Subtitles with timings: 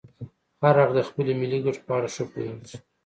[0.61, 2.77] هر اړخ د خپلو ملي ګټو په اړه ښه پوهیږي